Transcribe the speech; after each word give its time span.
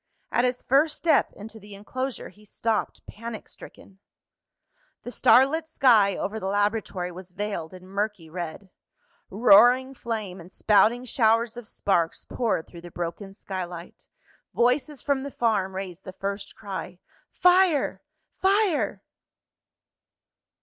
At 0.31 0.45
his 0.45 0.63
first 0.63 0.97
step 0.97 1.31
into 1.33 1.59
the 1.59 1.75
enclosure 1.75 2.29
he 2.29 2.43
stopped 2.43 3.05
panic 3.05 3.47
stricken. 3.47 3.99
The 5.03 5.11
starlit 5.11 5.67
sky 5.67 6.15
over 6.17 6.39
the 6.39 6.47
laboratory 6.47 7.11
was 7.11 7.29
veiled 7.29 7.71
in 7.71 7.85
murky 7.87 8.27
red. 8.27 8.71
Roaring 9.29 9.93
flame, 9.93 10.41
and 10.41 10.51
spouting 10.51 11.05
showers 11.05 11.55
of 11.55 11.67
sparks, 11.67 12.25
poured 12.25 12.65
through 12.65 12.81
the 12.81 12.89
broken 12.89 13.31
skylight. 13.31 14.07
Voices 14.55 15.03
from 15.03 15.21
the 15.21 15.29
farm 15.29 15.75
raised 15.75 16.03
the 16.03 16.13
first 16.13 16.55
cry 16.55 16.97
"Fire! 17.29 18.01
fire!" 18.41 19.03